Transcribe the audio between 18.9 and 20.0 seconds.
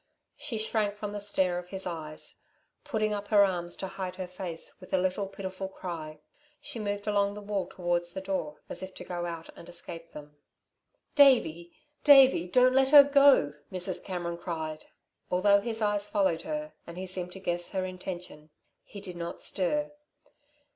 did not stir.